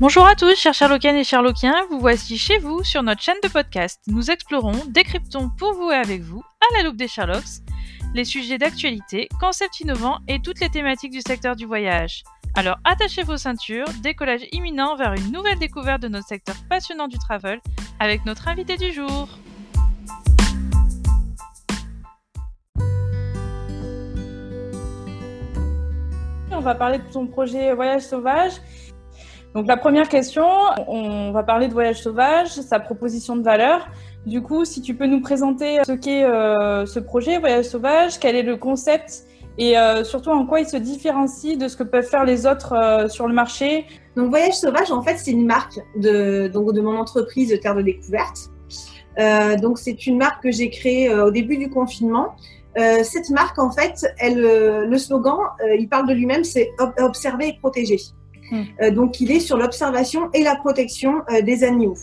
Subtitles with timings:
[0.00, 3.48] Bonjour à tous, chers Sherlockiennes et Sherlockiens, vous voici chez vous sur notre chaîne de
[3.48, 4.00] podcast.
[4.06, 7.60] Nous explorons, décryptons pour vous et avec vous, à la loupe des Sherlocks,
[8.14, 12.24] les sujets d'actualité, concepts innovants et toutes les thématiques du secteur du voyage.
[12.54, 17.18] Alors attachez vos ceintures, décollage imminent vers une nouvelle découverte de notre secteur passionnant du
[17.18, 17.60] travel
[17.98, 19.28] avec notre invité du jour.
[26.52, 28.60] On va parler de ton projet Voyage Sauvage
[29.54, 30.46] donc la première question,
[30.86, 33.88] on va parler de Voyage Sauvage, sa proposition de valeur.
[34.24, 38.36] Du coup, si tu peux nous présenter ce qu'est euh, ce projet Voyage Sauvage, quel
[38.36, 39.24] est le concept
[39.58, 42.74] et euh, surtout en quoi il se différencie de ce que peuvent faire les autres
[42.74, 43.86] euh, sur le marché?
[44.14, 47.82] Donc Voyage Sauvage, en fait, c'est une marque de, donc, de mon entreprise Terre de
[47.82, 48.50] Découverte.
[49.60, 52.36] donc c'est une marque que j'ai créée au début du confinement.
[52.76, 54.40] cette marque, en fait, elle,
[54.88, 55.38] le slogan,
[55.76, 57.98] il parle de lui-même, c'est observer et protéger.
[58.52, 61.96] Euh, donc, il est sur l'observation et la protection euh, des animaux.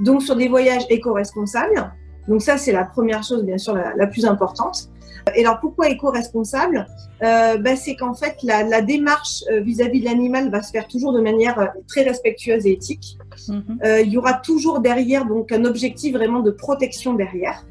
[0.00, 1.92] Donc, sur des voyages éco-responsables.
[2.28, 4.90] Donc, ça, c'est la première chose, bien sûr, la, plus importante.
[5.36, 6.86] Et alors, pourquoi éco-responsable?
[7.22, 11.20] Euh, bah, C'est qu'en fait, la, démarche vis-à-vis de l'animal va se faire toujours de
[11.20, 13.18] manière très respectueuse et éthique.
[13.48, 13.60] Hmm.
[13.82, 17.64] il y aura toujours derrière donc un objectif vraiment de protection derrière.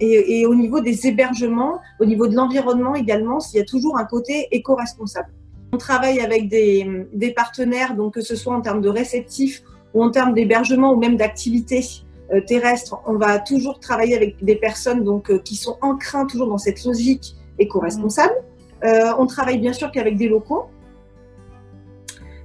[0.00, 3.98] Et, et, au niveau des hébergements, au niveau de l'environnement également, il y a toujours
[3.98, 5.28] un côté éco-responsable.
[5.76, 10.10] On travaille avec des, partenaires, donc que ce soit en termes de réceptifs ou en
[10.10, 11.84] termes d'hébergement ou même d'activités
[12.32, 12.96] euh, terrestres.
[13.04, 16.82] On va toujours travailler avec des personnes donc euh, qui sont ancrées toujours dans cette
[16.82, 18.32] logique éco-responsable.
[18.84, 20.64] Euh, on travaille bien sûr qu'avec des locaux.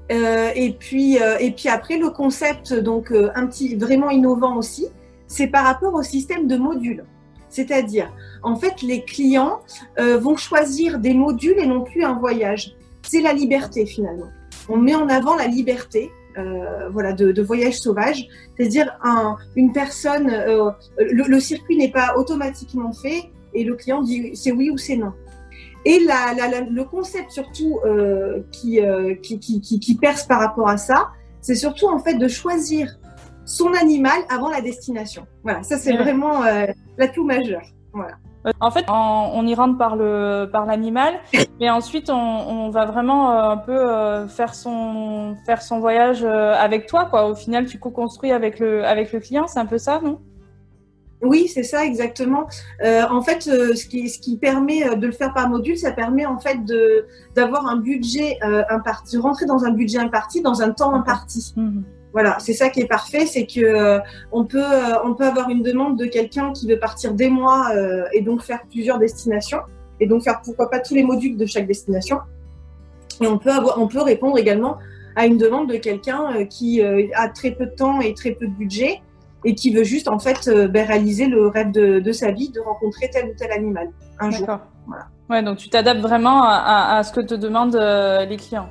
[0.10, 4.88] et puis et puis après le concept donc un petit vraiment innovant aussi,
[5.28, 7.06] c'est par rapport au système de modules.
[7.48, 8.10] C'est-à-dire,
[8.44, 9.60] en fait, les clients
[9.98, 14.30] vont choisir des modules et non plus un voyage c'est la liberté finalement.
[14.70, 16.12] On met en avant la liberté.
[16.38, 18.26] Euh, voilà, de, voyage sauvage,
[18.56, 18.98] c'est-à-dire
[19.58, 24.70] une personne, euh, le, circuit n'est pas automatiquement fait et le client dit c'est oui
[24.70, 25.12] ou c'est non.
[25.84, 28.80] Et le concept surtout euh, qui,
[29.22, 31.10] qui, perce par rapport à ça,
[31.42, 32.88] c'est surtout en fait de choisir
[33.44, 35.28] son animal avant la destination.
[35.44, 36.44] Voilà, ça c'est vraiment
[36.98, 37.64] l'atout majeur.
[37.92, 38.16] Voilà.
[38.60, 41.14] En fait, on, y rentre par le par l'animal,
[41.60, 46.54] mais ensuite on, va vraiment euh, un peu euh, faire son faire son voyage euh,
[46.56, 47.28] avec toi, quoi.
[47.28, 50.20] Au final, tu co-construis avec le avec le client, c'est un peu ça, non?
[51.22, 52.48] Oui, c'est ça exactement.
[52.84, 56.40] en fait, ce qui ce qui permet de le faire par module, ça permet en
[56.40, 60.96] fait de d'avoir un budget imparti, de rentrer dans un budget imparti dans un temps
[60.96, 61.54] imparti.
[61.56, 61.82] Mmh.
[62.14, 64.00] Voilà, c'est ça qui est parfait, c'est que euh,
[64.32, 67.70] on peut euh, on peut avoir une demande de quelqu'un qui veut partir des mois
[67.74, 69.60] euh, et donc faire plusieurs destinations
[70.00, 72.20] et donc faire pourquoi pas tous les modules de chaque destination.
[73.22, 74.78] Et on peut avoir on peut répondre également
[75.16, 78.54] à une demande de quelqu'un qui a très peu de temps et très peu de
[78.54, 79.02] budget
[79.44, 83.10] et qui veut juste en fait ben, réaliser le rêve de, sa vie de rencontrer
[83.10, 83.90] tel ou tel animal
[84.20, 84.48] un jour.
[84.88, 85.08] Voilà.
[85.30, 87.76] Ouais, donc tu t'adaptes vraiment à, à, ce que te demandent
[88.28, 88.70] les clients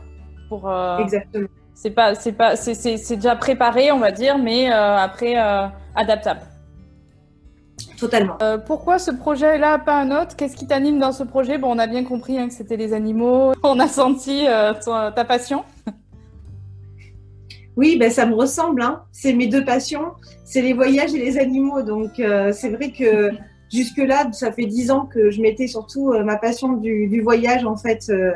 [0.48, 0.70] pour.
[0.98, 1.46] Exactement
[1.82, 6.42] c'est pas, c'est pas, c'est déjà préparé, on va dire, mais euh, après euh, adaptable.
[7.98, 8.36] Totalement.
[8.42, 10.36] Euh, pourquoi ce projet-là, pas un autre?
[10.36, 11.56] Qu'est-ce qui t'anime dans ce projet?
[11.56, 13.52] Bon, on a bien compris hein, que c'était les animaux.
[13.62, 15.64] On a senti ta passion.
[17.76, 18.82] Oui, ben, ça me ressemble.
[18.82, 19.04] Hein.
[19.10, 20.12] C'est mes deux passions.
[20.44, 21.80] C'est les voyages et les animaux.
[21.80, 23.30] Donc, c'est vrai que
[23.72, 27.76] jusque-là, ça fait dix ans que je mettais surtout ma passion du, du, voyage, en
[27.76, 28.32] fait, euh,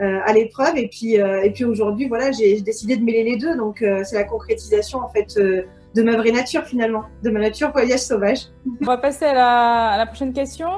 [0.00, 0.76] à l'épreuve.
[0.76, 3.56] Et puis, euh, et puis aujourd'hui, voilà, j'ai décidé de mêler les deux.
[3.56, 5.36] Donc, euh, c'est la concrétisation, en fait,
[5.94, 8.46] de ma vraie nature, finalement, de ma nature voyage sauvage.
[8.80, 10.68] On va passer à la, prochaine question.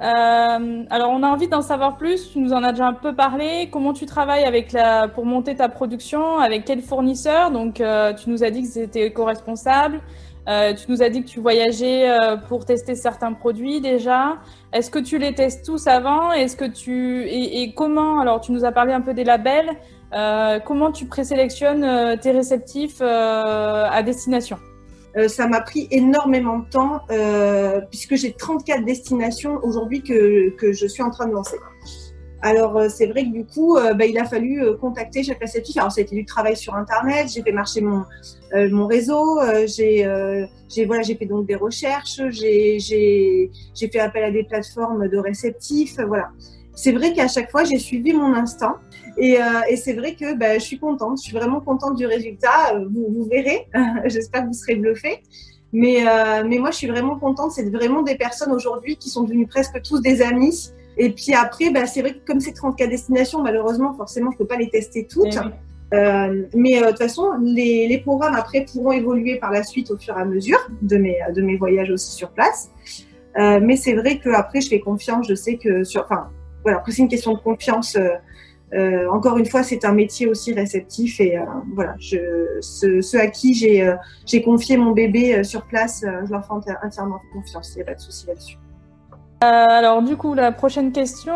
[0.00, 2.32] Euh, alors, on a envie d'en savoir plus.
[2.32, 3.68] Tu nous en as déjà un peu parlé.
[3.72, 6.38] Comment tu travailles avec la, pour monter ta production?
[6.38, 7.50] Avec quel fournisseur?
[7.50, 10.00] Donc, euh, tu nous as dit que c'était éco-responsable.
[10.48, 14.38] Euh, tu nous as dit que tu voyageais euh, pour tester certains produits déjà.
[14.72, 16.32] Est-ce que tu les testes tous avant?
[16.32, 19.70] Est-ce que tu et, comment Alors, tu nous as parlé un peu des labels.
[20.14, 24.58] Euh, comment tu présélectionnes tes réceptifs à destination?
[25.26, 27.00] Ça m'a pris énormément de temps
[27.90, 31.56] puisque j'ai 34 destinations aujourd'hui que, que je suis en train de lancer.
[32.40, 35.40] Alors euh, c'est vrai que du coup, euh, bah, il a fallu euh, contacter chaque
[35.40, 35.76] réceptif.
[35.76, 38.04] Alors ça a été du travail sur Internet, j'ai fait marcher mon,
[38.54, 40.04] mon réseau, j'ai
[40.86, 46.28] voilà, j'ai fait donc des recherches, j'ai fait appel à des plateformes de réceptifs, voilà.
[46.74, 48.76] C'est vrai qu'à chaque fois, j'ai suivi mon instinct
[49.16, 49.38] et,
[49.68, 52.78] et c'est vrai que bah, je suis contente, je suis vraiment contente du résultat.
[52.88, 53.66] Vous, vous verrez,
[54.04, 55.22] j'espère que vous serez bluffés.
[55.72, 56.04] Mais,
[56.46, 57.50] mais moi, je suis vraiment contente.
[57.50, 61.70] C'est vraiment des personnes aujourd'hui qui sont devenues presque tous des amis et puis après,
[61.70, 64.68] bah, c'est vrai que comme c'est 34 destinations, malheureusement, forcément, je ne peux pas les
[64.68, 65.38] tester toutes.
[65.90, 65.96] Eh
[66.54, 70.18] mais de toute façon, les, les, programmes après pourront évoluer par la suite au fur
[70.18, 72.70] et à mesure de mes, de mes voyages aussi sur place.
[73.36, 75.26] mais c'est vrai qu'après, je fais confiance.
[75.26, 76.28] Je sais que sur, enfin,
[76.62, 77.96] voilà, après c'est une question de confiance.
[78.74, 81.42] Euh, encore une fois, c'est un métier aussi réceptif et euh,
[81.74, 83.94] voilà, je, ceux, à qui euh,
[84.26, 87.72] j'ai confié mon bébé sur place, je leur fais entièrement confiance.
[87.74, 88.56] Il n'y a pas de souci là-dessus.
[89.40, 91.34] Alors du coup, la prochaine question,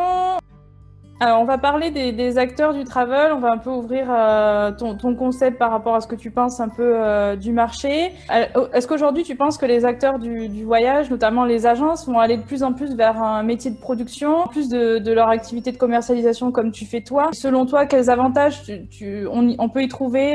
[1.23, 3.31] alors, on va parler des, acteurs du travel.
[3.33, 6.59] On va un peu ouvrir euh, ton, concept par rapport à ce que tu penses
[6.59, 8.11] un peu euh, du marché.
[8.35, 12.39] Euh, est-ce qu'aujourd'hui, tu penses que les acteurs du, voyage, notamment les agences, vont aller
[12.39, 16.51] de plus en plus vers un métier de production, plus de, leur activité de commercialisation
[16.51, 17.31] comme tu fais toi?
[17.33, 18.63] Selon toi, quels avantages
[19.31, 20.35] on, peut y trouver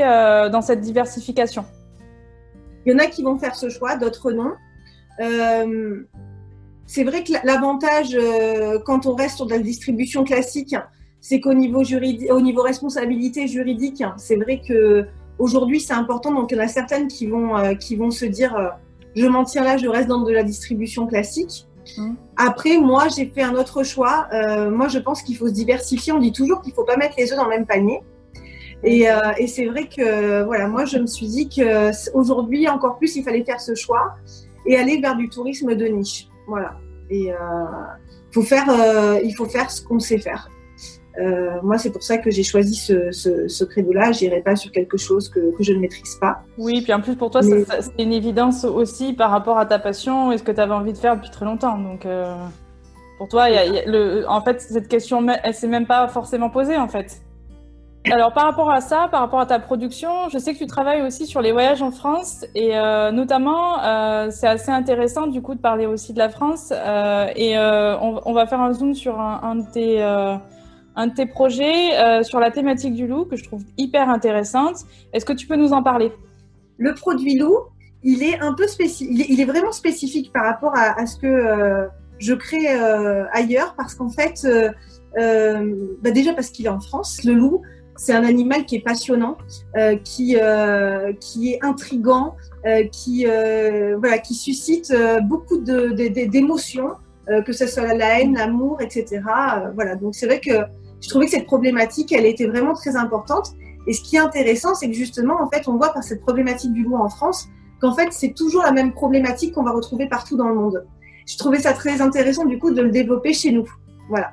[0.50, 1.66] dans cette diversification?
[2.86, 4.54] Il y en a qui vont faire ce choix, d'autres non
[6.88, 10.74] c'est vrai que l'avantage euh, quand on reste sur de la distribution classique,
[11.20, 15.06] c'est qu'au niveau juridique, au niveau responsabilité juridique, c'est vrai que
[15.38, 16.32] aujourd'hui c'est important.
[16.32, 18.68] Donc il y en a certaines qui vont euh, qui vont se dire euh,
[19.14, 21.66] je m'en tiens là, je reste dans de la distribution classique.
[21.98, 22.14] Mmh.
[22.38, 24.28] Après, moi, j'ai fait un autre choix.
[24.70, 26.12] moi, je pense qu'il faut se diversifier.
[26.12, 28.00] On dit toujours qu'il ne faut pas mettre les œufs dans le même panier.
[28.84, 29.06] Et,
[29.38, 33.42] et c'est vrai que voilà, moi, je me suis dit qu'aujourd'hui, encore plus, il fallait
[33.42, 34.16] faire ce choix
[34.66, 36.28] et aller vers du tourisme de niche.
[36.48, 36.76] Voilà.
[37.10, 37.36] Et euh,
[38.32, 40.50] faut faire, euh, il faut faire ce qu'on sait faire.
[41.18, 44.12] Euh, moi, c'est pour ça que j'ai choisi ce, ce, ce créneau-là.
[44.12, 46.42] Je n'irai pas sur quelque chose que, que, je ne maîtrise pas.
[46.58, 47.66] Oui, puis en plus, pour toi, c'est
[47.98, 50.98] une évidence aussi par rapport à ta passion et ce que tu avais envie de
[50.98, 51.76] faire depuis très longtemps.
[51.76, 52.06] Donc,
[53.18, 56.76] pour toi, y a, le, en fait, cette question, elle s'est même pas forcément posée,
[56.76, 57.20] en fait.
[58.04, 61.02] Alors par rapport à ça, par rapport à ta production, je sais que tu travailles
[61.02, 65.54] aussi sur les voyages en France et euh, notamment euh, c'est assez intéressant du coup
[65.54, 69.56] de parler aussi de la France euh, et on, va faire un zoom sur un,
[69.56, 74.08] de, tes, un de tes projets sur la thématique du loup que je trouve hyper
[74.08, 74.84] intéressante.
[75.12, 76.12] Est-ce que tu peux nous en parler?
[76.78, 77.58] Le produit loup,
[78.04, 82.32] il est un peu spécifique, il, est vraiment spécifique par rapport à, ce que je
[82.32, 82.68] crée
[83.32, 84.46] ailleurs parce qu'en fait,
[85.16, 87.62] bah déjà parce qu'il est en France, le loup.
[87.98, 89.36] C'est un animal qui est passionnant,
[89.76, 96.90] euh, qui, euh, qui est intrigant, euh, qui, voilà, qui suscite beaucoup d'émotions,
[97.44, 99.20] que ce soit la haine, l'amour, etc.
[99.74, 100.52] voilà, donc c'est vrai que
[101.00, 103.52] je trouvais que cette problématique, elle était vraiment très importante.
[103.86, 106.72] Et ce qui est intéressant, c'est que justement, en fait, on voit par cette problématique
[106.72, 107.48] du loup en France
[107.80, 110.86] qu'en fait, c'est toujours la même problématique qu'on va retrouver partout dans le monde.
[111.26, 113.68] Je trouvais ça très intéressant, du coup, de le développer chez nous.
[114.08, 114.32] Voilà.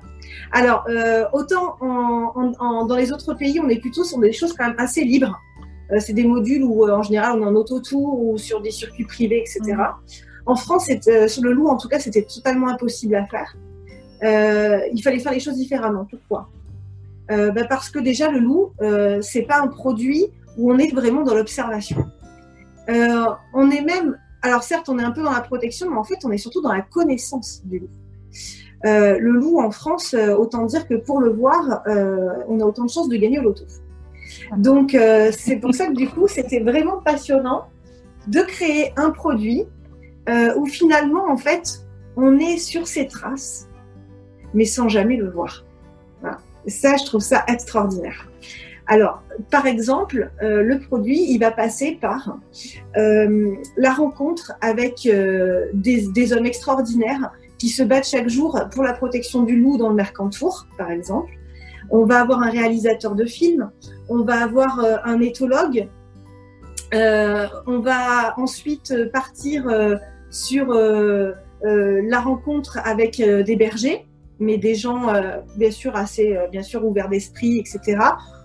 [0.52, 4.76] Alors, euh, autant dans les autres pays, on est plutôt sur des choses quand même
[4.78, 5.40] assez libres.
[5.92, 8.72] Euh, c'est des modules où, euh, en général, on est en auto-tour ou sur des
[8.72, 9.62] circuits privés, etc.
[9.74, 9.78] Mm.
[10.48, 10.90] En France,
[11.28, 13.56] sur le loup, en tout cas, c'était totalement impossible à faire.
[14.22, 16.06] il fallait faire les choses différemment.
[16.06, 16.50] Pourquoi?
[17.28, 18.72] Bah, Parce que déjà, le loup,
[19.22, 20.28] c'est pas un produit
[20.58, 22.06] où on est vraiment dans l'observation.
[22.88, 26.20] on est même, alors certes, on est un peu dans la protection, mais en fait,
[26.24, 27.90] on est surtout dans la connaissance du loup.
[28.86, 32.66] Euh, le loup en France, euh, autant dire que pour le voir, euh, on a
[32.66, 33.66] autant de chances de gagner au loto.
[34.58, 34.98] Donc
[35.32, 37.68] c'est pour ça que du coup, c'était vraiment passionnant
[38.28, 39.66] de créer un produit
[40.58, 41.86] où finalement, en fait,
[42.18, 43.68] on est sur ses traces,
[44.54, 45.64] mais sans jamais le voir.
[46.68, 48.30] ça, je trouve ça extraordinaire.
[48.88, 52.38] Alors, par exemple, le produit, il va passer par
[52.96, 55.08] la rencontre avec
[55.74, 59.96] des, hommes extraordinaires qui se battent chaque jour pour la protection du loup dans le
[59.96, 61.32] Mercantour, par exemple.
[61.90, 63.70] On va avoir un réalisateur de films,
[64.10, 65.88] on va avoir euh, un éthologue,
[66.94, 69.96] euh, on va ensuite partir euh,
[70.30, 70.74] sur
[71.64, 74.06] la rencontre avec des bergers,
[74.40, 75.14] mais des gens
[75.56, 77.98] bien sûr assez bien sûr ouverts d'esprit, etc.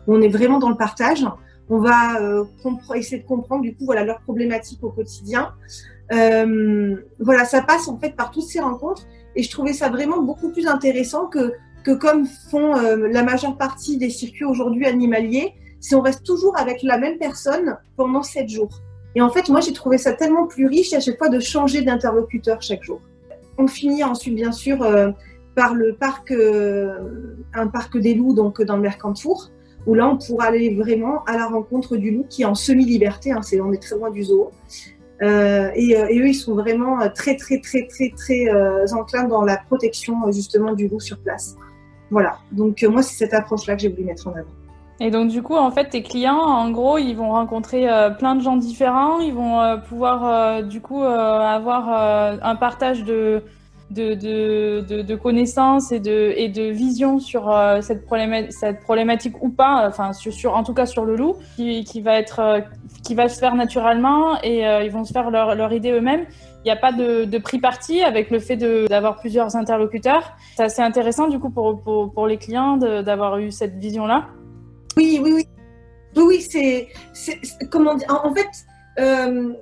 [0.06, 1.26] On est vraiment dans le partage.
[1.68, 2.20] On va
[2.94, 5.52] essayer de comprendre du coup voilà leurs problématiques au quotidien.
[6.12, 10.22] Euh, voilà, ça passe en fait par toutes ces rencontres et je trouvais ça vraiment
[10.22, 11.52] beaucoup plus intéressant que,
[11.84, 16.58] que comme font euh, la majeure partie des circuits aujourd'hui animaliers, si on reste toujours
[16.58, 18.82] avec la même personne pendant sept jours.
[19.14, 21.82] Et en fait, moi, j'ai trouvé ça tellement plus riche à chaque fois de changer
[21.82, 23.00] d'interlocuteur chaque jour.
[23.58, 25.10] On finit ensuite, bien sûr, euh,
[25.56, 26.32] par le parc,
[27.54, 29.50] un parc des loups, donc dans le Mercantour,
[29.86, 33.32] où là, on pourra aller vraiment à la rencontre du loup qui est en semi-liberté.
[33.32, 34.50] Hein, c'est, on est très loin du zoo.
[35.22, 39.42] Euh, et, euh, eux, ils sont vraiment euh, très, très, très, très, très enclins dans
[39.42, 41.56] la protection justement du loup sur place.
[42.10, 42.38] Voilà.
[42.52, 44.44] Donc moi, c'est cette approche-là que j'ai voulu mettre en avant.
[45.02, 47.86] Et donc du coup, en fait, tes clients, en gros, ils vont rencontrer
[48.18, 49.18] plein de gens différents.
[49.20, 51.88] Ils vont pouvoir du coup avoir
[52.42, 53.42] un partage de
[53.90, 59.50] de, de, connaissances et de, et de vision sur euh, cette, problématique, cette problématique ou
[59.50, 62.60] pas, enfin sur, en tout cas sur le loup, qui, va être, euh,
[63.04, 66.26] qui va se faire naturellement et euh, ils vont se faire leur, leur idée eux-mêmes.
[66.64, 70.36] Il n'y a pas de, de prix parti avec le fait d'avoir plusieurs interlocuteurs.
[70.56, 74.28] C'est assez intéressant du coup pour, pour, pour les clients d'avoir eu cette vision-là.
[74.96, 75.46] Oui, oui, oui.
[76.16, 76.88] Oui, oui, c'est.
[77.70, 78.48] Comment dire En fait,
[78.98, 79.54] euh,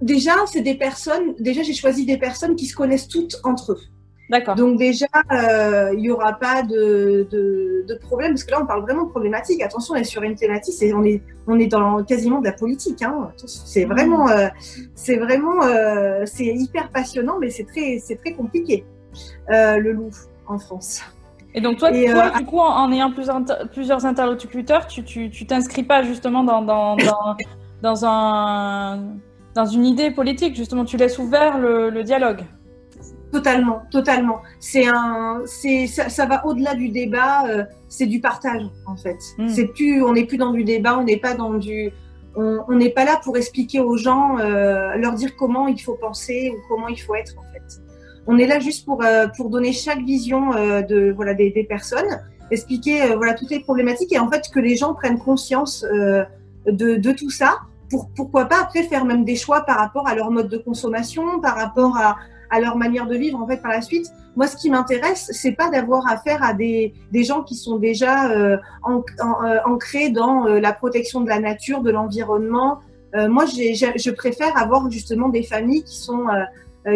[0.00, 1.34] déjà, c'est des personnes.
[1.38, 3.80] Déjà, j'ai choisi des personnes qui se connaissent toutes entre eux.
[4.28, 4.56] D'accord.
[4.56, 8.66] Donc déjà, euh, il n'y aura pas de, de, de, problème, parce que là, on
[8.66, 9.62] parle vraiment de problématique.
[9.62, 12.52] Attention, on est sur une thématique, c'est, on, est, on est dans quasiment de la
[12.52, 13.02] politique.
[13.02, 13.30] Hein.
[13.46, 14.48] C'est vraiment, euh,
[14.94, 18.84] c'est vraiment, euh, c'est hyper passionnant, mais c'est très, c'est très compliqué,
[19.50, 20.10] euh, le loup
[20.48, 21.02] en France.
[21.54, 23.40] Et donc toi, Et, toi du coup, en, ayant plusieurs,
[23.72, 27.36] plusieurs interlocuteurs, tu, tu, tu t'inscris pas justement dans, dans, dans,
[27.80, 29.16] dans un
[29.56, 32.42] dans une idée politique, justement, tu laisses ouvert le, le dialogue.
[33.32, 34.38] Totalement, totalement.
[34.60, 37.46] C'est un, c'est, ça, ça va au-delà du débat.
[37.48, 39.18] Euh, c'est du partage en fait.
[39.38, 39.48] Mm.
[39.48, 41.90] C'est plus, on n'est plus dans du débat, on n'est pas dans du,
[42.36, 46.52] on n'est pas là pour expliquer aux gens, euh, leur dire comment il faut penser
[46.54, 47.80] ou comment il faut être en fait.
[48.26, 50.50] On est là juste pour euh, pour donner chaque vision
[50.92, 52.20] de voilà des, des personnes,
[52.50, 57.12] expliquer voilà toutes les problématiques et en fait que les gens prennent conscience de, de
[57.12, 57.60] tout ça
[57.90, 61.40] pour pourquoi pas après faire même des choix par rapport à leur mode de consommation,
[61.40, 62.16] par rapport à,
[62.50, 64.06] à leur manière de vivre en fait par la suite.
[64.36, 68.30] Moi, ce qui m'intéresse, c'est pas d'avoir affaire à des, des gens qui sont déjà
[68.30, 72.80] euh, en, en, euh, ancrés dans euh, la protection de la nature, de l'environnement.
[73.14, 76.26] Moi, j'ai, je préfère avoir justement des familles qui sont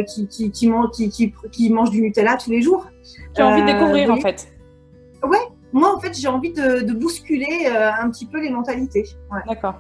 [0.06, 2.86] qui, qui, qui, mangent, qui, qui, qui, mangent du Nutella tous les jours.
[3.38, 4.52] As envie de découvrir en fait.
[5.22, 5.38] Ouais,
[5.72, 9.06] moi en fait, j'ai envie de, de bousculer un petit peu les mentalités.
[9.32, 9.40] Ouais.
[9.48, 9.76] D'accord.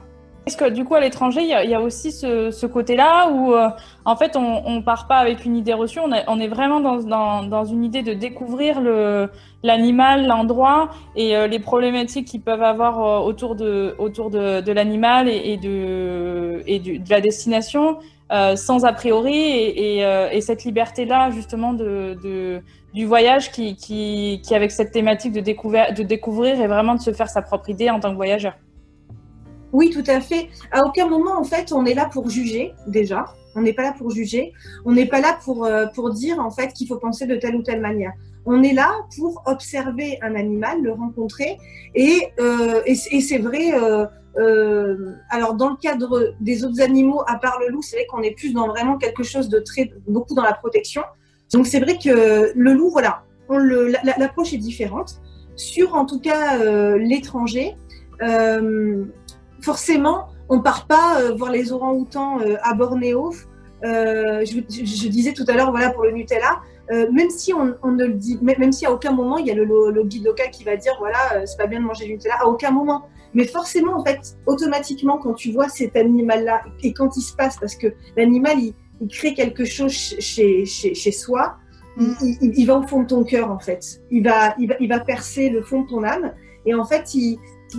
[0.50, 3.68] Est-ce que du coup à l'étranger, il y, a aussi ce, côté-là où euh,
[4.04, 7.84] en fait on, ne part pas avec une idée reçue, on, est vraiment dans, une
[7.84, 8.80] idée de découvrir
[9.62, 16.64] l'animal, l'endroit et euh, les problématiques qu'ils peuvent avoir euh, autour de, l'animal et, de,
[17.08, 17.98] la destination
[18.56, 24.90] sans a priori et, et, et cette liberté-là justement du voyage qui, qui, avec cette
[24.90, 28.54] thématique de découvrir et vraiment de se faire sa propre idée en tant que voyageur.
[29.72, 30.48] Oui, tout à fait.
[30.72, 33.24] À aucun moment, en fait, on est là pour juger, déjà.
[33.54, 34.52] On n'est pas là pour juger.
[34.84, 37.56] On n'est pas là pour, euh, pour dire, en fait, qu'il faut penser de telle
[37.56, 38.12] ou telle manière.
[38.46, 41.58] On est là pour observer un animal, le rencontrer.
[41.94, 44.06] Et, euh, et, c'est vrai, euh,
[44.38, 48.22] euh, alors dans le cadre des autres animaux, à part le loup, c'est vrai qu'on
[48.22, 51.02] est plus dans vraiment quelque chose de très, beaucoup dans la protection.
[51.52, 53.24] Donc c'est vrai que le loup, voilà,
[54.16, 55.20] l'approche est différente.
[55.56, 57.76] Sur, en tout cas, euh, l'étranger,
[58.22, 59.04] euh,
[59.62, 63.32] forcément, on part pas euh, voir les orang-outans euh, à Bornéo.
[63.84, 67.76] Euh, je, je, je, disais tout à l'heure, voilà, pour le Nutella, même si on,
[67.84, 70.24] on, ne le dit, même si à aucun moment il y a le, le guide
[70.24, 73.04] local qui va dire, voilà, c'est pas bien de manger du Nutella, à aucun moment.
[73.32, 77.56] Mais forcément, en fait, automatiquement, quand tu vois cet animal-là et quand il se passe,
[77.58, 81.56] parce que l'animal, il, il, crée quelque chose chez, chez, chez soi,
[81.96, 82.12] mm.
[82.22, 84.02] il, il, il, va au fond de ton cœur, en fait.
[84.10, 86.32] Il va, il va, il va percer le fond de ton âme.
[86.66, 87.38] Et en fait, il,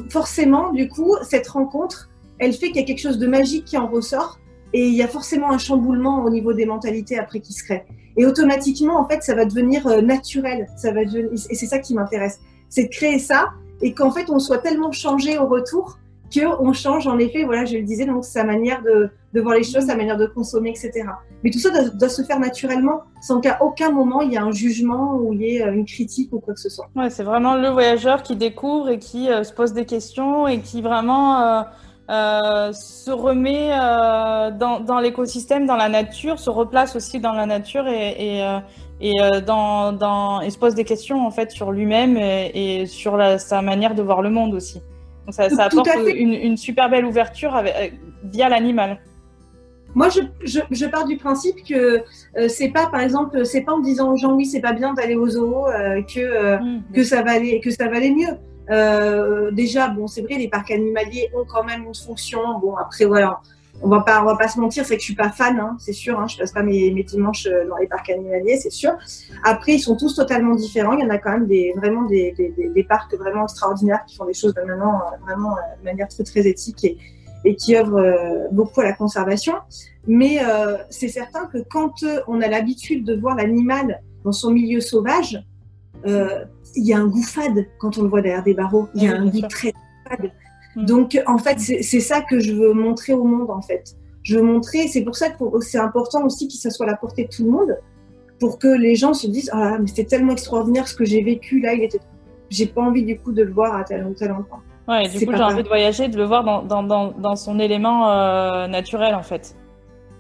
[0.10, 3.78] forcément, du coup, cette rencontre, elle fait qu'il y a quelque chose de magique qui
[3.78, 4.40] en ressort
[4.74, 7.84] et il y a forcément un chamboulement au niveau des mentalités après qui se crée.
[8.18, 10.68] Et automatiquement, en fait, ça va devenir euh, naturel.
[10.78, 12.40] Ça va devenir, et c'est ça qui m'intéresse.
[12.70, 13.50] C'est de créer ça
[13.82, 15.98] et qu'en fait, on soit tellement changé au retour
[16.34, 19.64] qu'on change, en effet, voilà, je le disais, donc sa manière de, de voir les
[19.64, 21.06] choses, sa manière de consommer, etc.
[21.44, 24.40] Mais tout ça doit, doit se faire naturellement, sans qu'à aucun moment il y ait
[24.40, 26.88] un jugement ou il y ait euh, une critique ou quoi que ce soit.
[26.96, 30.60] Ouais, c'est vraiment le voyageur qui découvre et qui euh, se pose des questions et
[30.60, 31.62] qui vraiment euh,
[32.10, 37.88] euh, se remet dans, dans l'écosystème, dans la nature, se replace aussi dans la nature
[37.88, 38.60] et, et,
[39.00, 43.18] et, dans, dans, et se pose des questions en fait sur lui-même et, et, sur
[43.18, 44.82] la, sa manière de voir le monde aussi.
[45.26, 47.94] Donc ça, ça apporte une, une, super belle ouverture avec,
[48.24, 49.00] via l'animal.
[49.94, 52.04] Moi, je, je, je, pars du principe que
[52.38, 54.94] euh, c'est pas, par exemple, c'est pas en disant aux gens oui, c'est pas bien
[54.94, 56.84] d'aller au zoo euh, que euh, mmh.
[56.94, 58.38] que ça va aller que ça va aller mieux.
[58.70, 62.40] Euh, déjà, bon, c'est vrai, les parcs animaliers ont quand même une fonction.
[62.60, 63.42] Bon, après, voilà,
[63.82, 65.76] on va pas, on va pas se mentir, c'est que je suis pas fan, hein,
[65.78, 66.18] c'est sûr.
[66.18, 68.94] Hein, je passe pas mes, mes, dimanches dans les parcs animaliers, c'est sûr.
[69.44, 70.94] Après, ils sont tous totalement différents.
[70.94, 74.16] Il y en a quand même des, vraiment des, des, des parcs vraiment extraordinaires qui
[74.16, 76.98] font des choses vraiment, vraiment de manière très, très éthique et,
[77.46, 79.54] et qui œuvrent euh, beaucoup à la conservation.
[80.08, 84.52] Mais euh, c'est certain que quand euh, on a l'habitude de voir l'animal dans son
[84.52, 85.44] milieu sauvage,
[86.04, 88.88] il y a un goût fade quand on le voit derrière des barreaux.
[88.96, 89.74] Il y a un goût très
[90.10, 90.32] fade.
[90.76, 90.86] Mmh.
[90.86, 93.96] Donc, en fait, c'est ça que je veux montrer au monde, en fait.
[94.24, 96.98] Je veux montrer, c'est pour ça que c'est important aussi que ça soit à la
[96.98, 97.78] portée de tout le monde,
[98.42, 101.60] pour que les gens se disent ah mais c'est tellement extraordinaire ce que j'ai vécu
[101.60, 102.00] là il était
[102.50, 105.26] j'ai pas envie du coup de le voir à tel ou tel endroit ouais du
[105.26, 108.68] coup j'ai envie de voyager de le voir dans, dans, dans, dans son élément euh,
[108.68, 109.56] naturel en fait.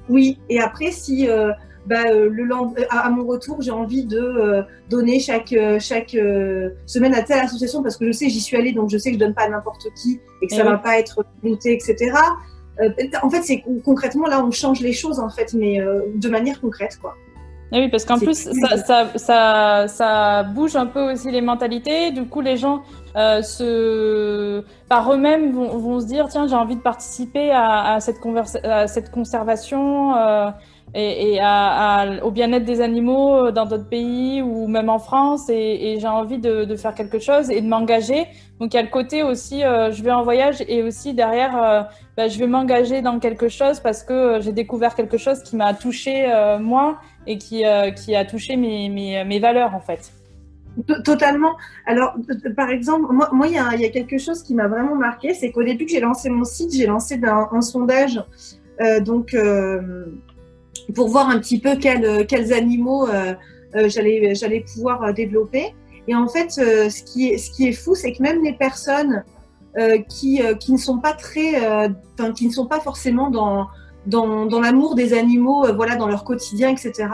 [0.09, 1.51] Oui et après si euh,
[1.85, 2.47] bah, euh, le
[2.89, 6.17] à, mon retour j'ai envie de donner chaque chaque
[6.85, 9.15] semaine à telle association parce que je sais j'y suis allée donc je sais que
[9.15, 12.13] je donne pas à n'importe qui et que ça va pas être noté etc
[13.21, 15.79] en fait c'est concrètement là on change les choses en fait mais
[16.15, 17.15] de manière concrète quoi
[17.79, 22.11] oui, parce qu'en plus, ça, ça, ça, ça, bouge un peu aussi les mentalités.
[22.11, 22.81] Du coup, les gens,
[23.15, 27.99] euh, se, par eux-mêmes, vont, vont, se dire tiens, j'ai envie de participer à, à,
[28.01, 28.17] cette,
[28.65, 30.49] à cette, conservation euh,
[30.93, 35.49] et, et à, au bien-être des animaux dans d'autres pays ou même en France.
[35.49, 38.27] Et, et j'ai envie de, de, faire quelque chose et de m'engager.
[38.59, 41.55] Donc, il y a le côté aussi euh, je vais en voyage et aussi derrière,
[41.55, 41.83] euh,
[42.17, 45.73] bah, je vais m'engager dans quelque chose parce que j'ai découvert quelque chose qui m'a
[45.73, 46.97] touché moi
[47.27, 50.11] et qui, euh, qui a touché mes, mes, valeurs en fait.
[51.03, 51.57] Totalement.
[51.85, 52.15] Alors,
[52.55, 55.85] par exemple, moi, il, y a, quelque chose qui m'a vraiment marqué, c'est qu'au début
[55.85, 58.23] que j'ai lancé mon site, j'ai lancé un, un sondage,
[58.79, 60.05] euh, donc euh,
[60.95, 63.07] pour voir un petit peu quels, quels animaux
[63.73, 65.75] j'allais, j'allais pouvoir développer.
[66.07, 69.25] Et en fait, ce qui est, ce qui est fou, c'est que même les personnes
[70.07, 71.89] qui, qui ne sont pas très,
[72.33, 73.67] qui ne sont pas forcément dans
[74.05, 77.09] dans, dans l'amour des animaux, euh, voilà, dans leur quotidien, etc.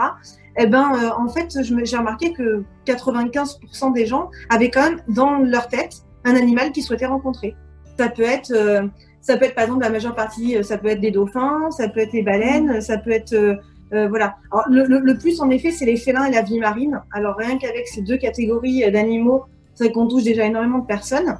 [0.58, 5.38] Eh ben, euh, en fait, j'ai remarqué que 95% des gens avaient quand même dans
[5.38, 7.54] leur tête un animal qu'ils souhaitaient rencontrer.
[7.98, 8.86] Ça peut être, euh,
[9.20, 12.00] ça peut être par exemple la majeure partie, ça peut être des dauphins, ça peut
[12.00, 13.58] être les baleines, ça peut être
[13.90, 14.36] voilà.
[14.52, 17.00] Alors, le, le, plus en effet, c'est les félins et la vie marine.
[17.10, 21.38] Alors rien qu'avec ces deux catégories d'animaux, c'est qu'on touche déjà énormément de personnes.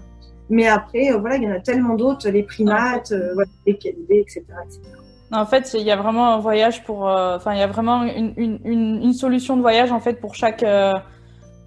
[0.49, 4.45] Mais après, voilà, il y en a tellement d'autres, les primates, voilà, les canidés, etc.,
[4.65, 4.98] etc.
[5.31, 7.09] En fait, il y a vraiment un voyage pour.
[7.09, 10.63] Euh, enfin, il y a vraiment une, solution de voyage en fait pour chaque.
[10.63, 10.95] Euh,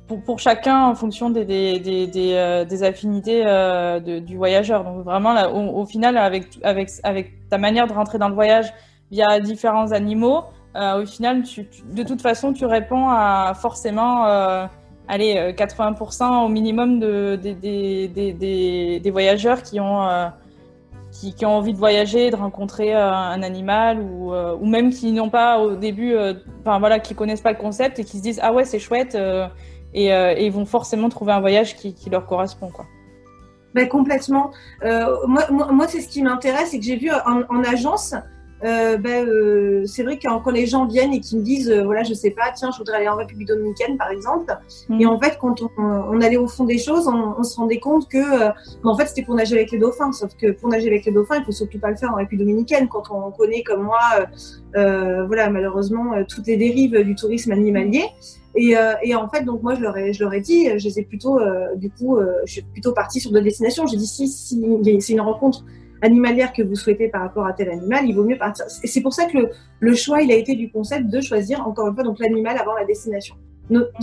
[0.07, 3.43] pour, pour, chacun en fonction des, des, des, des, euh, affinités
[4.21, 4.83] du voyageur.
[4.83, 8.73] Donc vraiment, au, final, avec, avec, avec ta manière de rentrer dans le voyage
[9.09, 10.43] via différents animaux,
[10.75, 14.25] au final, tu, de toute façon, tu réponds à forcément,
[15.07, 20.31] allez, 80% au minimum de, des, des, des, des, voyageurs qui ont
[21.29, 25.11] qui, ont envie de voyager, de rencontrer euh, un animal ou, euh, ou même qui
[25.11, 28.23] n'ont pas au début, euh, enfin voilà, qui connaissent pas le concept et qui se
[28.23, 29.17] disent ah ouais c'est chouette
[29.93, 32.85] et, ils vont forcément trouver un voyage qui, leur correspond quoi.
[33.73, 34.51] Ben, complètement.
[34.81, 38.13] moi, moi, c'est ce qui m'intéresse, c'est que j'ai vu en agence
[38.63, 41.83] euh, ben, euh, c'est vrai que quand les gens viennent et qu'ils me disent, euh,
[41.83, 44.55] voilà, je sais pas, tiens, je voudrais aller en République dominicaine, par exemple.
[44.89, 45.01] Mm.
[45.01, 47.79] Et en fait, quand on, on, allait au fond des choses, on, on se rendait
[47.79, 48.51] compte que, euh,
[48.83, 50.11] en fait, c'était pour nager avec les dauphins.
[50.11, 52.45] Sauf que pour nager avec les dauphins, il faut surtout pas le faire en République
[52.45, 52.87] dominicaine.
[52.87, 53.99] Quand on connaît, comme moi,
[54.73, 58.05] voilà, malheureusement, toutes les dérives du tourisme animalier.
[58.53, 60.99] Et, et, en fait, donc moi, je leur ai, je leur ai dit, je les
[60.99, 61.39] ai plutôt,
[61.75, 63.87] du coup, je suis plutôt partie sur deux destinations.
[63.87, 64.61] J'ai dit, si, si
[64.99, 65.63] c'est une rencontre
[66.01, 68.65] animalière que vous souhaitez par rapport à tel animal, il vaut mieux partir.
[68.67, 69.37] C'est pour ça que
[69.79, 72.75] le, choix, il a été du concept de choisir, encore une fois, donc l'animal avant
[72.75, 73.35] la destination.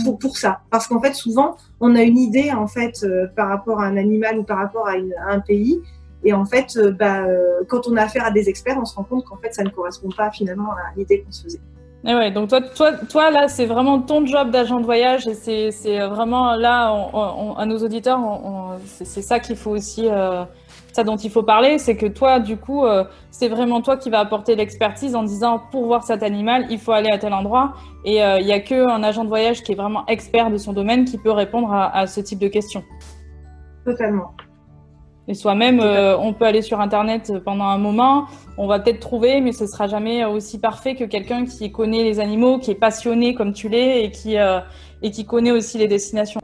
[0.03, 0.61] Pour, pour ça.
[0.71, 3.97] Parce qu'en fait, souvent, on a une idée, en fait, euh, par rapport à un
[3.97, 4.93] animal ou par rapport à,
[5.31, 5.79] un pays.
[6.23, 8.95] Et en fait, euh, bah, euh, quand on a affaire à des experts, on se
[8.95, 11.61] rend compte qu'en fait, ça ne correspond pas finalement à l'idée qu'on se faisait.
[12.05, 15.33] Et ouais, donc toi, toi, toi là, c'est vraiment ton job d'agent de voyage et
[15.33, 16.87] c'est vraiment là,
[17.57, 18.21] à nos auditeurs,
[18.85, 20.07] c'est ça qu'il faut aussi
[20.99, 24.09] ça dont il faut parler, c'est que toi, du coup, euh, c'est vraiment toi qui
[24.09, 27.71] vas apporter l'expertise en disant pour voir cet animal, il faut aller à tel endroit.
[28.03, 30.73] Et euh, il n'y a qu'un agent de voyage qui est vraiment expert de son
[30.73, 32.83] domaine qui peut répondre à, ce type de questions.
[33.85, 34.33] Totalement.
[35.29, 38.25] Et soi-même, euh, on peut aller sur Internet pendant un moment,
[38.57, 42.19] on va peut-être trouver, mais ce sera jamais aussi parfait que quelqu'un qui connaît les
[42.19, 46.41] animaux, qui est passionné comme tu l'es et qui, et qui connaît aussi les destinations.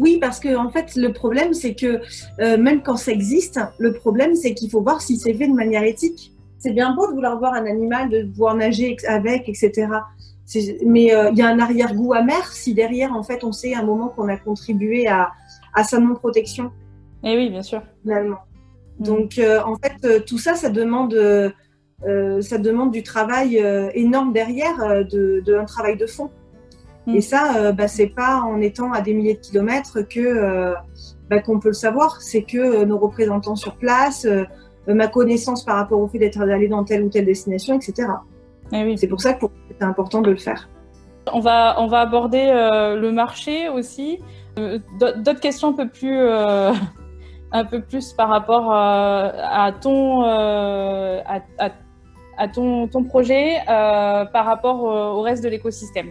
[0.00, 2.00] Oui, parce que en fait, le problème, c'est que
[2.40, 5.52] euh, même quand ça existe, le problème, c'est qu'il faut voir si c'est fait de
[5.52, 6.32] manière éthique.
[6.58, 9.88] C'est bien beau de vouloir voir un animal, de pouvoir nager avec, etc.
[10.86, 13.80] Mais euh, il y a un arrière-goût amer si derrière, en fait, on sait à
[13.80, 15.32] un moment qu'on a contribué à,
[15.74, 16.70] à sa non-protection.
[17.22, 17.82] Eh oui, bien sûr.
[18.02, 18.38] Finalement.
[19.00, 19.04] Mm.
[19.04, 21.14] Donc, euh, en fait, tout ça, ça demande,
[22.02, 26.30] ça demande du travail énorme derrière, de, de, un travail de fond.
[27.06, 27.14] Mm.
[27.14, 30.74] Et ça, euh, bah, c'est pas en étant à des milliers de kilomètres que euh,
[31.28, 32.20] bah, qu'on peut le savoir.
[32.20, 34.26] C'est que euh, nos représentants sur place,
[34.86, 38.08] ma connaissance par rapport au fait d'être allé dans telle ou telle destination, etc.
[38.72, 38.98] Eh oui.
[38.98, 39.46] C'est pour ça que
[39.78, 40.68] c'est important de le faire.
[41.32, 44.18] On va, on va aborder le marché aussi.
[44.56, 46.18] D'autres questions un peu plus,
[47.52, 51.40] un peu plus par rapport à ton, à,
[52.38, 56.08] à, ton, ton projet, par rapport au reste de l'écosystème.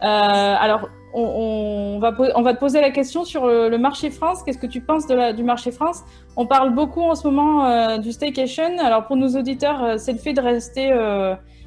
[0.00, 4.42] Alors, on, va, on va te poser la question sur le, marché France.
[4.42, 6.02] Qu'est-ce que tu penses de la, du marché France?
[6.36, 8.78] On parle beaucoup en ce moment du staycation.
[8.78, 10.92] Alors, pour nos auditeurs, c'est le fait de rester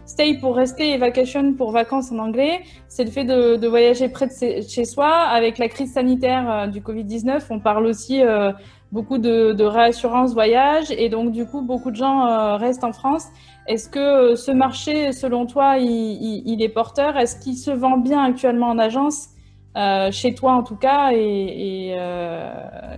[0.09, 4.25] Stay pour rester et vacation pour vacances en anglais, c'est le fait de, voyager près
[4.25, 5.07] de chez soi.
[5.07, 8.51] Avec la crise sanitaire euh, du Covid-19, on parle aussi euh,
[8.91, 13.27] beaucoup de, réassurance voyage et donc du coup beaucoup de gens euh, restent en France.
[13.67, 17.17] Est-ce que ce marché, selon toi, il est porteur?
[17.17, 19.27] Est-ce qu'il se vend bien actuellement en agence
[19.77, 21.11] euh, chez toi en tout cas?
[21.13, 21.17] Et,
[21.89, 22.51] et, euh,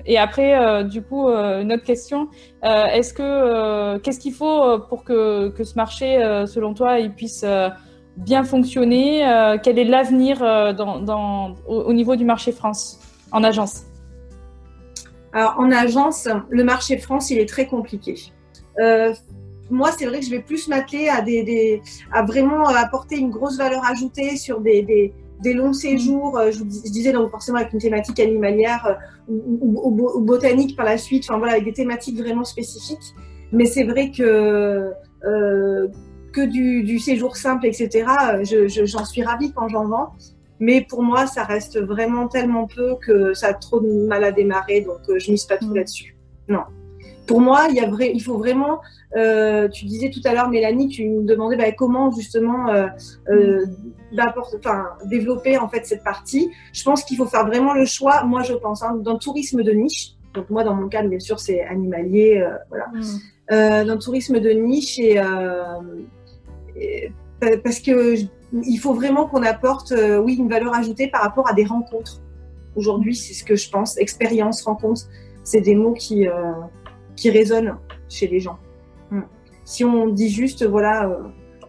[0.05, 2.29] et après, euh, du coup, une autre question
[2.63, 7.45] est-ce que qu'est-ce qu'il faut pour que, que ce marché, selon toi, il puisse
[8.15, 9.25] bien fonctionner?
[9.63, 10.39] Quel est l'avenir
[10.73, 12.97] dans, dans, au, niveau du marché France
[13.33, 13.90] en agence?
[15.33, 18.15] Alors, en agence, le marché France, il est très compliqué.
[19.69, 24.35] moi, c'est vrai que je vais plus m'atteler à, vraiment apporter une grosse valeur ajoutée
[24.35, 25.13] sur des,
[25.45, 28.85] longs séjours, euh, je, vous disais donc forcément avec une thématique animalière
[29.29, 33.15] euh, ou, botanique par la suite, enfin voilà, avec des thématiques vraiment spécifiques.
[33.51, 34.91] Mais c'est vrai que
[35.25, 35.87] euh,
[36.33, 38.05] que du, séjour simple, etc.
[38.85, 40.13] J'en suis ravie quand j'en vends.
[40.61, 44.31] Mais pour moi, ça reste vraiment tellement peu que ça a trop de mal à
[44.31, 45.75] démarrer, donc je mise pas tout mmh.
[45.75, 46.15] là-dessus.
[46.47, 46.61] Non.
[47.27, 48.79] Pour moi, il, y a vrai, il faut vraiment.
[49.13, 52.89] tu disais tout à l'heure, Mélanie, tu me demandais bah, comment justement mmh
[54.57, 56.51] enfin, développer en fait cette partie.
[56.73, 58.23] Je pense qu'il faut faire vraiment le choix.
[58.23, 60.15] Moi, je pense hein, d'un tourisme de niche.
[60.33, 62.87] Donc moi, dans mon cas, bien sûr, c'est animalier, euh, voilà.
[62.93, 63.01] Mm.
[63.51, 65.79] Euh, d'un tourisme de niche et, euh,
[67.63, 68.15] parce que
[68.53, 72.21] il faut vraiment qu'on apporte, oui, une valeur ajoutée par rapport à des rencontres.
[72.75, 73.97] Aujourd'hui, c'est ce que je pense.
[73.97, 75.01] Expérience, rencontre,
[75.43, 76.27] c'est des mots qui
[77.15, 77.77] qui résonnent
[78.09, 78.57] chez les gens.
[79.09, 79.21] Mm.
[79.63, 81.09] Si on dit juste, voilà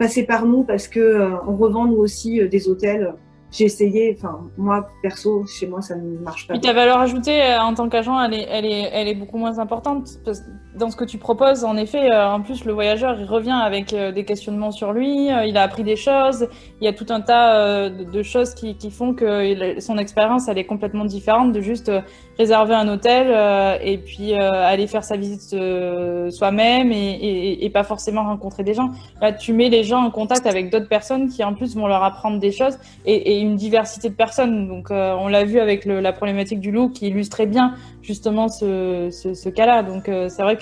[0.02, 3.14] passer par nous parce que euh, on revend nous aussi euh, des hôtels.
[3.50, 6.54] J'ai essayé, enfin moi perso, chez moi ça ne marche pas.
[6.54, 9.38] Et ta valeur ajoutée euh, en tant qu'agent, elle est, elle est, elle est beaucoup
[9.38, 10.40] moins importante parce
[10.76, 11.64] dans ce que tu proposes.
[11.64, 15.62] En effet, en plus le voyageur il revient avec des questionnements sur lui, il a
[15.62, 16.48] appris des choses,
[16.80, 20.58] il y a tout un tas de choses qui, qui font que son expérience elle
[20.58, 21.90] est complètement différente de juste
[22.38, 27.70] réserver un hôtel euh, et puis euh, aller faire sa visite euh, soi-même et, et,
[27.70, 28.90] pas forcément rencontrer des gens.
[29.20, 32.02] Là, tu mets les gens en contact avec d'autres personnes qui en plus vont leur
[32.02, 34.68] apprendre des choses et, une diversité de personnes.
[34.68, 39.08] Donc, on l'a vu avec le, la problématique du loup qui illustrait bien justement ce,
[39.10, 39.82] ce, ce cas-là.
[39.82, 40.61] Donc, c'est vrai que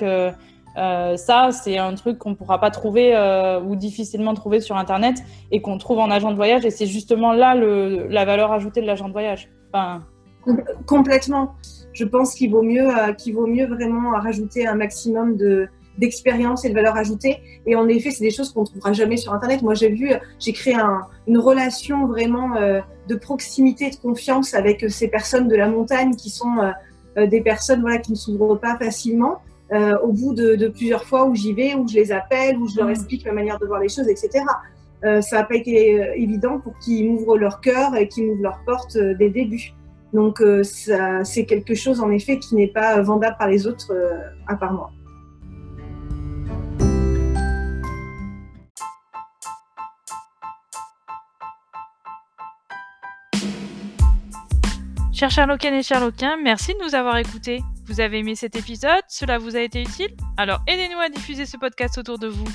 [0.77, 5.17] euh, ça, c'est un truc qu'on pourra pas trouver euh, ou difficilement trouver sur Internet
[5.51, 6.65] et qu'on trouve en agent de voyage.
[6.65, 9.49] Et c'est justement là le, la valeur ajoutée de l'agent de voyage.
[9.73, 10.03] Enfin,
[10.87, 11.55] Complètement.
[11.93, 16.65] Je pense qu'il vaut mieux, euh, qu'il vaut mieux vraiment rajouter un maximum de d'expérience
[16.65, 17.43] et de valeur ajoutée.
[17.67, 19.61] Et en effet, c'est des choses qu'on ne trouvera jamais sur Internet.
[19.61, 22.53] Moi, j'ai vu, j'ai créé un, une relation vraiment
[23.07, 26.73] de proximité, de confiance avec ces personnes de la montagne qui sont
[27.19, 29.43] des personnes voilà, qui ne s'ouvrent pas facilement.
[29.73, 32.77] Au bout de, de, plusieurs fois où j'y vais, où je les appelle, où je
[32.77, 32.91] leur mmh.
[32.91, 34.45] explique ma manière de voir les choses, etc.
[35.03, 38.99] ça n'a pas été évident pour qu'ils m'ouvrent leur cœur et qu'ils m'ouvrent leurs portes
[38.99, 39.75] dès le début.
[40.13, 44.19] Donc euh, c'est quelque chose en effet qui n'est pas vendable par les autres euh,
[44.49, 44.91] à part moi.
[55.13, 57.61] Chers Sherlockiennes et Sherlockiens, merci de nous avoir écoutés.
[57.91, 60.15] Vous avez aimé cet épisode Cela vous a été utile?
[60.37, 62.47] Alors aidez-nous à diffuser ce podcast autour de vous.